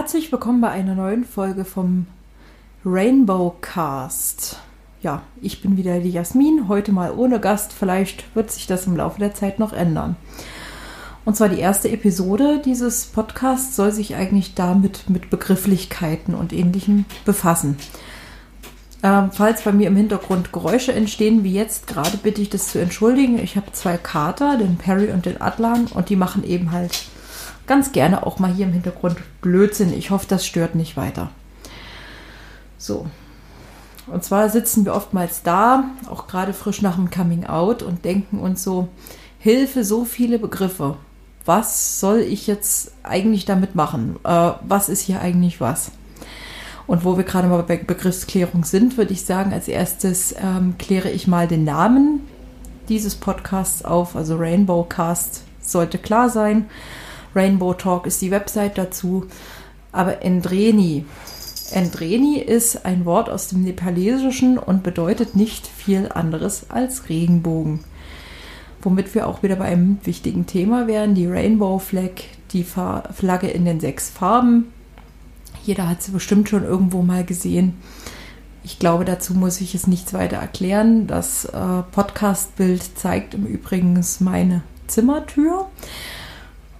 [0.00, 2.06] Herzlich willkommen bei einer neuen Folge vom
[2.84, 4.60] Rainbow Cast.
[5.02, 7.72] Ja, ich bin wieder die Jasmin, heute mal ohne Gast.
[7.72, 10.14] Vielleicht wird sich das im Laufe der Zeit noch ändern.
[11.24, 17.04] Und zwar die erste Episode dieses Podcasts soll sich eigentlich damit mit Begrifflichkeiten und Ähnlichem
[17.24, 17.76] befassen.
[19.02, 22.78] Ähm, falls bei mir im Hintergrund Geräusche entstehen, wie jetzt gerade, bitte ich das zu
[22.78, 23.40] entschuldigen.
[23.40, 27.08] Ich habe zwei Kater, den Perry und den Adlan, und die machen eben halt
[27.68, 29.92] ganz gerne auch mal hier im Hintergrund Blödsinn.
[29.92, 31.30] Ich hoffe, das stört nicht weiter.
[32.78, 33.06] So.
[34.08, 38.40] Und zwar sitzen wir oftmals da, auch gerade frisch nach dem Coming Out, und denken
[38.40, 38.88] uns so,
[39.38, 40.96] Hilfe, so viele Begriffe.
[41.44, 44.16] Was soll ich jetzt eigentlich damit machen?
[44.24, 45.92] Äh, was ist hier eigentlich was?
[46.86, 51.10] Und wo wir gerade mal bei Begriffsklärung sind, würde ich sagen, als erstes ähm, kläre
[51.10, 52.20] ich mal den Namen
[52.88, 54.16] dieses Podcasts auf.
[54.16, 56.66] Also Rainbow Cast sollte klar sein.
[57.34, 59.26] Rainbow Talk ist die Website dazu.
[59.92, 61.04] Aber Endreni.
[61.72, 67.80] Endreni ist ein Wort aus dem Nepalesischen und bedeutet nicht viel anderes als Regenbogen.
[68.80, 73.64] Womit wir auch wieder bei einem wichtigen Thema wären, die Rainbow Flag, die Flagge in
[73.64, 74.72] den sechs Farben.
[75.64, 77.74] Jeder hat sie bestimmt schon irgendwo mal gesehen.
[78.64, 81.06] Ich glaube, dazu muss ich es nichts weiter erklären.
[81.06, 85.66] Das äh, Podcast-Bild zeigt im Übrigen meine Zimmertür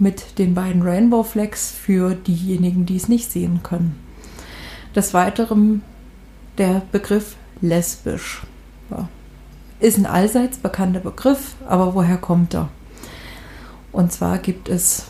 [0.00, 3.98] mit den beiden Rainbow Flags für diejenigen, die es nicht sehen können.
[4.94, 5.82] Des Weiteren
[6.58, 8.42] der Begriff lesbisch.
[9.80, 12.68] Ist ein allseits bekannter Begriff, aber woher kommt er?
[13.92, 15.06] Und zwar gibt es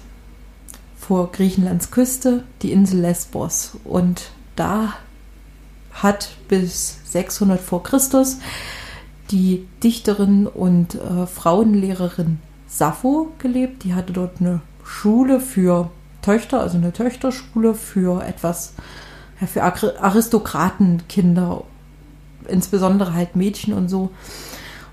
[0.96, 3.78] vor Griechenlands Küste die Insel Lesbos.
[3.82, 4.94] Und da
[5.92, 8.38] hat bis 600 vor Christus
[9.30, 13.82] die Dichterin und äh, Frauenlehrerin Sappho gelebt.
[13.82, 15.91] Die hatte dort eine Schule für
[16.22, 18.74] Töchter, also eine Töchterschule für etwas,
[19.41, 21.64] ja, für Aristokratenkinder,
[22.48, 24.10] insbesondere halt Mädchen und so.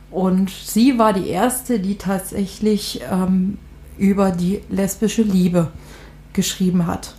[0.10, 3.58] Und sie war die erste, die tatsächlich ähm,
[3.98, 5.72] über die lesbische Liebe
[6.34, 7.16] geschrieben hat.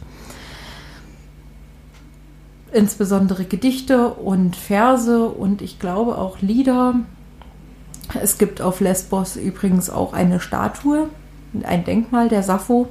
[2.73, 6.97] Insbesondere Gedichte und Verse und ich glaube auch Lieder.
[8.21, 11.09] Es gibt auf Lesbos übrigens auch eine Statue,
[11.63, 12.89] ein Denkmal der Sappho,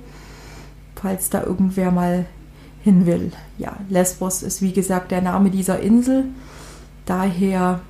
[0.95, 2.25] falls da irgendwer mal
[2.84, 3.31] hin will.
[3.57, 6.25] Ja, Lesbos ist wie gesagt der Name dieser Insel.
[7.06, 7.81] Daher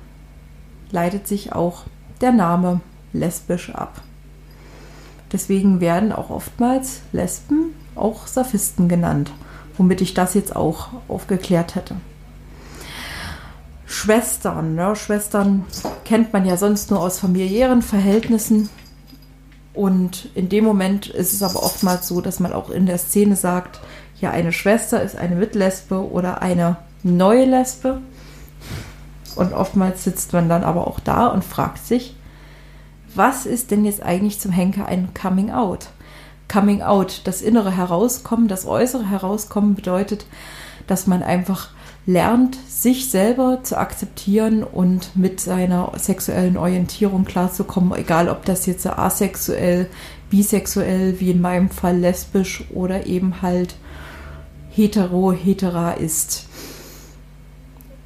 [0.90, 1.84] leitet sich auch
[2.20, 2.80] der Name
[3.12, 4.02] lesbisch ab.
[5.32, 9.32] Deswegen werden auch oftmals Lesben auch Saphisten genannt,
[9.76, 11.96] womit ich das jetzt auch aufgeklärt hätte.
[13.86, 14.94] Schwestern, ne?
[14.96, 15.64] Schwestern
[16.04, 18.68] kennt man ja sonst nur aus familiären Verhältnissen.
[19.78, 23.36] Und in dem Moment ist es aber oftmals so, dass man auch in der Szene
[23.36, 23.78] sagt,
[24.20, 28.00] ja, eine Schwester ist eine Mitlesbe oder eine neue Lesbe.
[29.36, 32.16] Und oftmals sitzt man dann aber auch da und fragt sich,
[33.14, 35.90] was ist denn jetzt eigentlich zum Henker ein Coming Out?
[36.52, 40.26] Coming Out, das innere Herauskommen, das äußere Herauskommen bedeutet,
[40.88, 41.68] dass man einfach
[42.08, 48.86] lernt, sich selber zu akzeptieren und mit seiner sexuellen Orientierung klarzukommen, egal ob das jetzt
[48.86, 49.90] asexuell,
[50.30, 53.76] bisexuell, wie in meinem Fall lesbisch oder eben halt
[54.70, 56.46] hetero, hetera ist.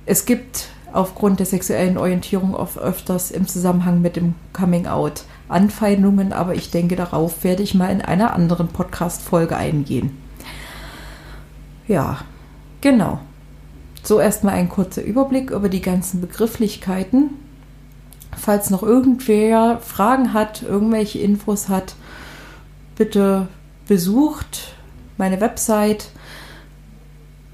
[0.05, 6.32] Es gibt aufgrund der sexuellen Orientierung oft öfters im Zusammenhang mit dem Coming Out Anfeindungen,
[6.32, 10.19] aber ich denke, darauf werde ich mal in einer anderen Podcast-Folge eingehen.
[11.87, 12.19] Ja,
[12.81, 13.20] genau.
[14.02, 17.31] So erstmal ein kurzer Überblick über die ganzen Begrifflichkeiten.
[18.37, 21.94] Falls noch irgendwer Fragen hat, irgendwelche Infos hat,
[22.96, 23.49] bitte
[23.87, 24.75] besucht
[25.19, 26.08] meine Website,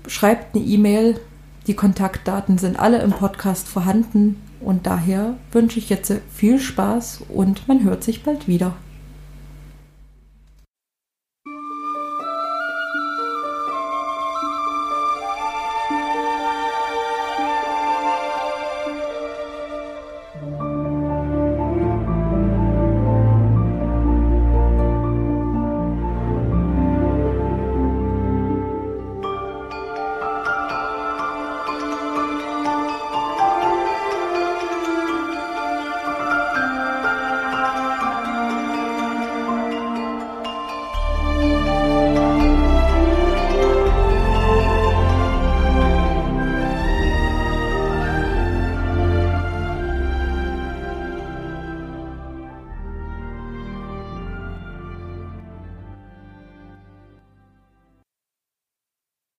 [0.07, 1.21] schreibt eine E-Mail.
[1.67, 7.69] Die Kontaktdaten sind alle im Podcast vorhanden und daher wünsche ich jetzt viel Spaß und
[7.69, 8.75] man hört sich bald wieder.